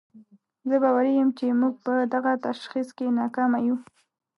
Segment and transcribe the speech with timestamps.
[0.69, 3.75] زه باوري یم چې موږ په دغه تشخیص کې ناکامه یو.